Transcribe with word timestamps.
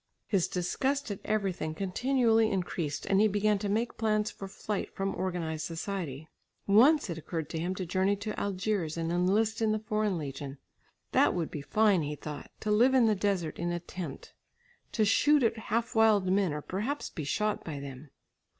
His 0.25 0.47
disgust 0.47 1.11
at 1.11 1.19
everything 1.23 1.75
continually 1.75 2.49
increased 2.49 3.05
and 3.05 3.21
he 3.21 3.27
began 3.27 3.59
to 3.59 3.69
make 3.69 3.99
plans 3.99 4.31
for 4.31 4.47
flight 4.47 4.91
from 4.95 5.13
organised 5.13 5.67
society. 5.67 6.27
Once 6.65 7.07
it 7.07 7.19
occurred 7.19 7.51
to 7.51 7.59
him 7.59 7.75
to 7.75 7.85
journey 7.85 8.15
to 8.15 8.33
Algiers 8.39 8.97
and 8.97 9.11
enlist 9.11 9.61
in 9.61 9.73
the 9.73 9.77
Foreign 9.77 10.17
Legion. 10.17 10.57
That 11.11 11.35
would 11.35 11.51
be 11.51 11.61
fine 11.61 12.01
he 12.01 12.15
thought 12.15 12.49
to 12.61 12.71
live 12.71 12.95
in 12.95 13.05
the 13.05 13.13
desert 13.13 13.59
in 13.59 13.71
a 13.71 13.79
tent, 13.79 14.33
to 14.93 15.05
shoot 15.05 15.43
at 15.43 15.55
half 15.69 15.93
wild 15.93 16.25
men 16.25 16.51
or 16.51 16.63
perhaps 16.63 17.11
be 17.11 17.23
shot 17.23 17.63
by 17.63 17.79
them. 17.79 18.09